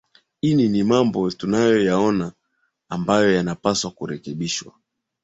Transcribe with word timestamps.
ini 0.41 0.67
ni 0.69 0.83
mambo 0.83 1.31
tunayo 1.31 1.83
yaona 1.83 2.33
ambayo 2.89 3.35
yanapaswa 3.35 3.91
kurekebishwa 3.91 4.73